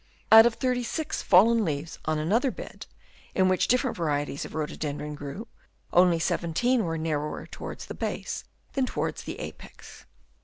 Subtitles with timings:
[0.31, 2.87] Out of 36 fallen leaves on another bed,
[3.35, 5.47] in which different varieties of the Rhododendron grew,
[5.93, 8.43] only 17 were narrower towards the base
[8.73, 10.07] than towards the apex.